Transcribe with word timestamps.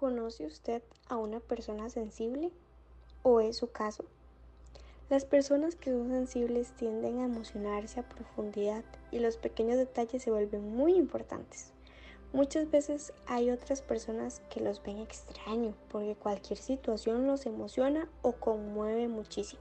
¿Conoce 0.00 0.46
usted 0.46 0.82
a 1.10 1.18
una 1.18 1.40
persona 1.40 1.90
sensible? 1.90 2.50
¿O 3.22 3.40
es 3.40 3.58
su 3.58 3.70
caso? 3.70 4.06
Las 5.10 5.26
personas 5.26 5.76
que 5.76 5.90
son 5.90 6.08
sensibles 6.08 6.72
tienden 6.72 7.18
a 7.18 7.26
emocionarse 7.26 8.00
a 8.00 8.08
profundidad 8.08 8.82
y 9.12 9.18
los 9.18 9.36
pequeños 9.36 9.76
detalles 9.76 10.22
se 10.22 10.30
vuelven 10.30 10.74
muy 10.74 10.94
importantes. 10.94 11.74
Muchas 12.32 12.70
veces 12.70 13.12
hay 13.26 13.50
otras 13.50 13.82
personas 13.82 14.40
que 14.48 14.60
los 14.60 14.82
ven 14.82 14.96
extraño 14.96 15.74
porque 15.90 16.16
cualquier 16.16 16.58
situación 16.58 17.26
los 17.26 17.44
emociona 17.44 18.08
o 18.22 18.32
conmueve 18.32 19.06
muchísimo. 19.06 19.60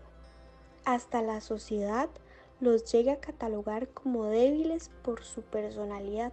Hasta 0.86 1.21
la 1.21 1.42
sociedad 1.42 2.08
los 2.62 2.90
llega 2.90 3.12
a 3.12 3.20
catalogar 3.20 3.90
como 3.90 4.24
débiles 4.24 4.90
por 5.04 5.21
su 5.26 5.42
personalidad, 5.42 6.32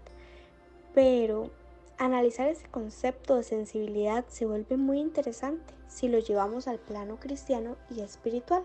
pero 0.95 1.50
Analizar 1.98 2.48
ese 2.48 2.68
concepto 2.68 3.36
de 3.36 3.42
sensibilidad 3.42 4.26
se 4.28 4.45
vuelve 4.45 4.76
muy 4.76 5.00
interesante 5.00 5.73
si 5.88 6.09
lo 6.09 6.18
llevamos 6.18 6.68
al 6.68 6.78
plano 6.78 7.18
cristiano 7.18 7.77
y 7.88 8.00
espiritual. 8.00 8.64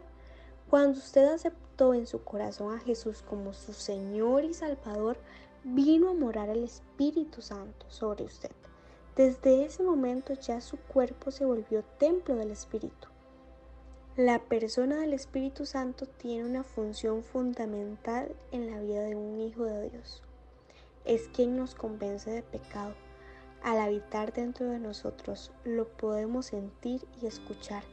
Cuando 0.70 1.00
usted 1.00 1.30
aceptó 1.30 1.94
en 1.94 2.08
su 2.08 2.26
corazón 2.26 2.76
a 2.76 2.80
Jesús 2.80 3.22
como 3.22 3.54
su 3.54 3.72
Señor 3.72 4.44
y 4.44 4.54
Salvador, 4.54 5.18
vino 5.64 6.10
a 6.10 6.14
morar 6.14 6.50
el 6.50 6.66
Espíritu 6.66 7.42
Santo 7.42 7.86
sobre 7.88 8.26
usted. 8.26 8.52
Desde 9.16 9.64
ese 9.64 9.82
momento 9.82 10.34
ya 10.34 10.60
su 10.60 10.76
cuerpo 10.76 11.32
se 11.32 11.46
volvió 11.46 11.86
templo 12.00 12.36
del 12.36 12.52
Espíritu. 12.52 13.08
La 14.18 14.40
persona 14.40 15.00
del 15.00 15.14
Espíritu 15.14 15.66
Santo 15.66 16.06
tiene 16.06 16.44
una 16.44 16.64
función 16.64 17.24
fundamental 17.24 18.36
en 18.52 18.70
la 18.70 18.82
vida 18.82 19.04
de 19.04 19.16
un 19.16 19.40
hijo 19.40 19.64
de 19.64 19.90
Dios. 19.90 20.22
Es 21.06 21.30
quien 21.30 21.56
nos 21.56 21.76
convence 21.76 22.30
de 22.30 22.44
pecado 22.44 22.94
al 23.64 23.80
habitar 23.80 24.34
dentro 24.34 24.68
de 24.68 24.80
nosotros 24.80 25.52
lo 25.64 25.88
podemos 25.88 26.48
sentir 26.48 27.06
y 27.22 27.28
escuchar, 27.28 27.84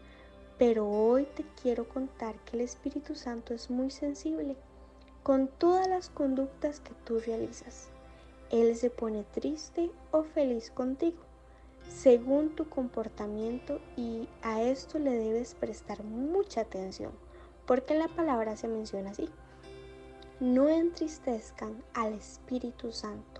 pero 0.58 0.88
hoy 0.88 1.26
te 1.34 1.44
quiero 1.60 1.88
contar 1.88 2.36
que 2.44 2.56
el 2.56 2.62
Espíritu 2.62 3.14
Santo 3.14 3.54
es 3.54 3.70
muy 3.70 3.90
sensible 3.90 4.56
con 5.22 5.48
todas 5.48 5.86
las 5.86 6.08
conductas 6.08 6.80
que 6.80 6.94
tú 7.04 7.20
realizas. 7.20 7.90
Él 8.50 8.74
se 8.76 8.88
pone 8.88 9.24
triste 9.24 9.90
o 10.10 10.22
feliz 10.22 10.70
contigo, 10.70 11.18
según 11.86 12.56
tu 12.56 12.68
comportamiento 12.68 13.80
y 13.96 14.28
a 14.42 14.62
esto 14.62 14.98
le 14.98 15.10
debes 15.10 15.54
prestar 15.54 16.02
mucha 16.02 16.62
atención, 16.62 17.12
porque 17.66 17.94
la 17.94 18.08
palabra 18.08 18.56
se 18.56 18.68
menciona 18.68 19.10
así. 19.10 19.28
No 20.40 20.68
entristezcan 20.68 21.82
al 21.92 22.14
Espíritu 22.14 22.92
Santo 22.92 23.37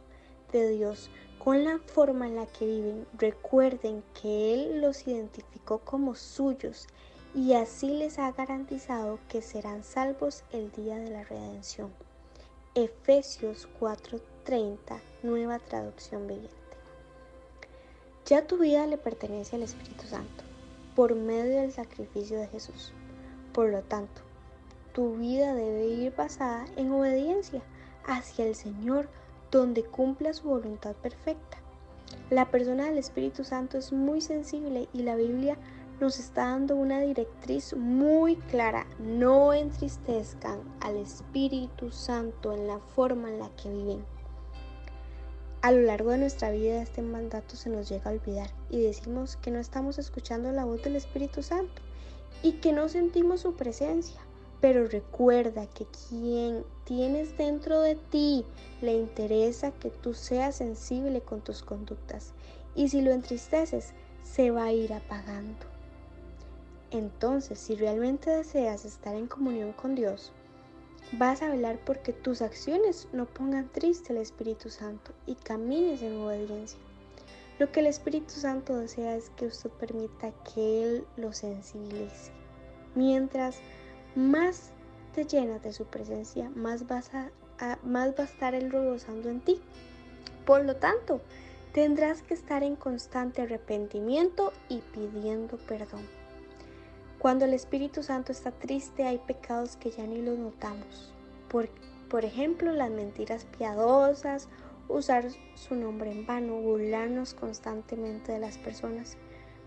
de 0.52 0.70
Dios 0.70 1.10
con 1.38 1.64
la 1.64 1.78
forma 1.78 2.26
en 2.26 2.36
la 2.36 2.46
que 2.46 2.66
viven, 2.66 3.06
recuerden 3.16 4.02
que 4.20 4.54
Él 4.54 4.80
los 4.80 5.06
identificó 5.06 5.78
como 5.78 6.14
suyos 6.14 6.86
y 7.34 7.54
así 7.54 7.88
les 7.88 8.18
ha 8.18 8.32
garantizado 8.32 9.18
que 9.28 9.42
serán 9.42 9.84
salvos 9.84 10.44
el 10.52 10.72
día 10.72 10.96
de 10.96 11.10
la 11.10 11.24
redención. 11.24 11.92
Efesios 12.74 13.68
4:30, 13.80 15.00
nueva 15.22 15.58
traducción 15.58 16.26
viviente. 16.26 16.54
Ya 18.26 18.46
tu 18.46 18.58
vida 18.58 18.86
le 18.86 18.98
pertenece 18.98 19.56
al 19.56 19.62
Espíritu 19.62 20.06
Santo 20.06 20.44
por 20.94 21.14
medio 21.14 21.60
del 21.60 21.72
sacrificio 21.72 22.38
de 22.38 22.48
Jesús. 22.48 22.92
Por 23.52 23.70
lo 23.70 23.82
tanto, 23.82 24.20
tu 24.92 25.16
vida 25.16 25.54
debe 25.54 25.86
ir 25.86 26.14
basada 26.14 26.66
en 26.76 26.92
obediencia 26.92 27.62
hacia 28.06 28.46
el 28.46 28.54
Señor 28.54 29.08
donde 29.50 29.82
cumpla 29.84 30.32
su 30.32 30.48
voluntad 30.48 30.94
perfecta. 30.96 31.58
La 32.30 32.50
persona 32.50 32.86
del 32.86 32.98
Espíritu 32.98 33.44
Santo 33.44 33.78
es 33.78 33.92
muy 33.92 34.20
sensible 34.20 34.88
y 34.92 35.02
la 35.02 35.16
Biblia 35.16 35.56
nos 36.00 36.18
está 36.18 36.42
dando 36.48 36.76
una 36.76 37.00
directriz 37.00 37.74
muy 37.74 38.36
clara. 38.36 38.86
No 38.98 39.52
entristezcan 39.52 40.60
al 40.80 40.96
Espíritu 40.96 41.90
Santo 41.90 42.52
en 42.52 42.66
la 42.66 42.78
forma 42.78 43.28
en 43.30 43.40
la 43.40 43.48
que 43.56 43.70
viven. 43.70 44.04
A 45.60 45.72
lo 45.72 45.80
largo 45.80 46.10
de 46.10 46.18
nuestra 46.18 46.50
vida 46.50 46.80
este 46.80 47.02
mandato 47.02 47.56
se 47.56 47.68
nos 47.68 47.88
llega 47.88 48.10
a 48.10 48.14
olvidar 48.14 48.50
y 48.70 48.80
decimos 48.80 49.36
que 49.36 49.50
no 49.50 49.58
estamos 49.58 49.98
escuchando 49.98 50.52
la 50.52 50.64
voz 50.64 50.82
del 50.84 50.94
Espíritu 50.94 51.42
Santo 51.42 51.82
y 52.44 52.52
que 52.52 52.72
no 52.72 52.88
sentimos 52.88 53.40
su 53.40 53.54
presencia. 53.54 54.20
Pero 54.60 54.86
recuerda 54.86 55.66
que 55.66 55.86
quien 56.08 56.64
tienes 56.84 57.36
dentro 57.36 57.80
de 57.80 57.94
ti 57.94 58.44
le 58.80 58.94
interesa 58.94 59.70
que 59.70 59.90
tú 59.90 60.14
seas 60.14 60.56
sensible 60.56 61.20
con 61.20 61.40
tus 61.40 61.62
conductas. 61.62 62.32
Y 62.74 62.88
si 62.88 63.00
lo 63.00 63.12
entristeces, 63.12 63.92
se 64.22 64.50
va 64.50 64.64
a 64.64 64.72
ir 64.72 64.92
apagando. 64.92 65.66
Entonces, 66.90 67.58
si 67.58 67.76
realmente 67.76 68.30
deseas 68.30 68.84
estar 68.84 69.14
en 69.14 69.26
comunión 69.26 69.72
con 69.72 69.94
Dios, 69.94 70.32
vas 71.12 71.42
a 71.42 71.50
velar 71.50 71.78
porque 71.84 72.12
tus 72.12 72.42
acciones 72.42 73.08
no 73.12 73.26
pongan 73.26 73.68
triste 73.68 74.12
al 74.12 74.18
Espíritu 74.18 74.70
Santo 74.70 75.12
y 75.26 75.34
camines 75.34 76.02
en 76.02 76.16
obediencia. 76.16 76.78
Lo 77.58 77.70
que 77.72 77.80
el 77.80 77.86
Espíritu 77.86 78.30
Santo 78.30 78.76
desea 78.76 79.16
es 79.16 79.30
que 79.30 79.46
usted 79.46 79.70
permita 79.70 80.32
que 80.54 80.82
Él 80.82 81.06
lo 81.16 81.32
sensibilice. 81.32 82.30
Mientras 82.94 83.58
más 84.14 84.72
te 85.14 85.24
llenas 85.24 85.62
de 85.62 85.72
su 85.72 85.84
presencia, 85.86 86.50
más, 86.50 86.86
vas 86.86 87.10
a, 87.14 87.30
más 87.82 88.10
va 88.10 88.24
a 88.24 88.26
estar 88.26 88.54
Él 88.54 88.70
rebosando 88.70 89.28
en 89.28 89.40
ti. 89.40 89.60
Por 90.44 90.64
lo 90.64 90.76
tanto, 90.76 91.20
tendrás 91.72 92.22
que 92.22 92.34
estar 92.34 92.62
en 92.62 92.76
constante 92.76 93.42
arrepentimiento 93.42 94.52
y 94.68 94.78
pidiendo 94.78 95.56
perdón. 95.58 96.06
Cuando 97.18 97.44
el 97.44 97.52
Espíritu 97.52 98.02
Santo 98.02 98.30
está 98.30 98.52
triste 98.52 99.04
hay 99.04 99.18
pecados 99.18 99.76
que 99.76 99.90
ya 99.90 100.06
ni 100.06 100.22
los 100.22 100.38
notamos. 100.38 101.12
Por, 101.48 101.68
por 102.08 102.24
ejemplo, 102.24 102.72
las 102.72 102.90
mentiras 102.90 103.44
piadosas, 103.56 104.48
usar 104.88 105.24
su 105.54 105.74
nombre 105.74 106.12
en 106.12 106.26
vano, 106.26 106.60
burlarnos 106.60 107.34
constantemente 107.34 108.32
de 108.32 108.38
las 108.38 108.56
personas. 108.58 109.16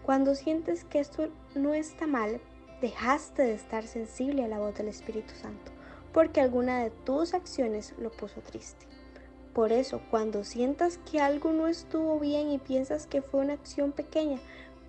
Cuando 0.03 0.33
sientes 0.33 0.85
que 0.85 0.99
esto 0.99 1.29
no 1.53 1.73
está 1.73 2.07
mal, 2.07 2.41
dejaste 2.81 3.43
de 3.43 3.53
estar 3.53 3.85
sensible 3.85 4.43
a 4.43 4.47
la 4.47 4.59
voz 4.59 4.75
del 4.75 4.87
Espíritu 4.87 5.33
Santo, 5.35 5.71
porque 6.11 6.41
alguna 6.41 6.83
de 6.83 6.89
tus 6.89 7.33
acciones 7.33 7.93
lo 7.99 8.11
puso 8.11 8.41
triste. 8.41 8.87
Por 9.53 9.71
eso, 9.71 10.01
cuando 10.09 10.43
sientas 10.43 10.97
que 11.09 11.19
algo 11.19 11.51
no 11.51 11.67
estuvo 11.67 12.19
bien 12.19 12.51
y 12.51 12.57
piensas 12.57 13.05
que 13.05 13.21
fue 13.21 13.41
una 13.41 13.53
acción 13.53 13.91
pequeña, 13.91 14.39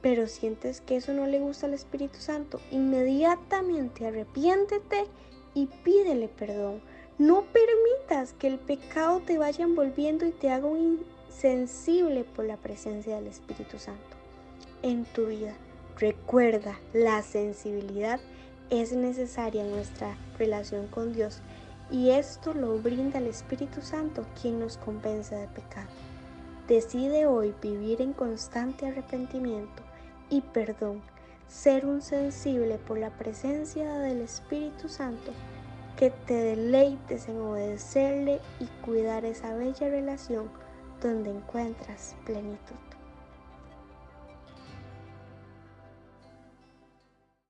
pero 0.01 0.27
sientes 0.27 0.81
que 0.81 0.97
eso 0.97 1.13
no 1.13 1.27
le 1.27 1.41
gusta 1.41 1.67
al 1.67 1.75
Espíritu 1.75 2.19
Santo, 2.19 2.61
inmediatamente 2.71 4.07
arrepiéntete 4.07 5.07
y 5.55 5.67
pídele 5.85 6.29
perdón. 6.29 6.81
No 7.19 7.45
permitas 7.53 8.33
que 8.33 8.49
el 8.49 8.59
pecado 8.59 9.21
te 9.21 9.39
vaya 9.39 9.65
envolviendo 9.65 10.27
y 10.27 10.33
te 10.33 10.51
haga 10.51 10.69
insensible 10.69 12.25
por 12.25 12.47
la 12.47 12.57
presencia 12.57 13.17
del 13.17 13.27
Espíritu 13.27 13.79
Santo 13.79 14.17
en 14.83 15.05
tu 15.05 15.27
vida. 15.27 15.55
Recuerda, 15.99 16.79
la 16.93 17.23
sensibilidad 17.23 18.19
es 18.71 18.93
necesaria 18.93 19.63
en 19.63 19.71
nuestra 19.71 20.17
relación 20.39 20.87
con 20.89 21.13
Dios 21.13 21.41
y 21.91 22.11
esto 22.11 22.55
lo 22.55 22.79
brinda 22.79 23.19
el 23.19 23.27
Espíritu 23.27 23.83
Santo 23.83 24.25
quien 24.41 24.59
nos 24.59 24.79
convence 24.79 25.35
de 25.35 25.47
pecado. 25.49 25.91
Decide 26.67 27.27
hoy 27.27 27.55
vivir 27.61 28.01
en 28.01 28.15
constante 28.15 28.87
arrepentimiento 28.87 29.83
y 30.31 30.41
perdón, 30.41 31.03
ser 31.47 31.85
un 31.85 32.01
sensible 32.01 32.79
por 32.79 32.99
la 32.99 33.11
presencia 33.11 33.99
del 33.99 34.23
Espíritu 34.23 34.89
Santo, 34.89 35.33
que 35.99 36.11
te 36.11 36.35
deleites 36.35 37.29
en 37.29 37.39
obedecerle 37.39 38.41
y 38.59 38.67
cuidar 38.83 39.27
esa 39.27 39.55
bella 39.55 39.91
relación 39.91 40.49
donde 41.03 41.31
encuentras 41.31 42.17
plenitud. 42.25 42.92